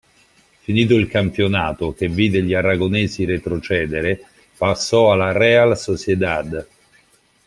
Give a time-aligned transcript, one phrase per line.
[0.61, 4.19] Finito il campionato, che vide gli aragonesi retrocedere,
[4.57, 6.65] passò alla Real Sociedad.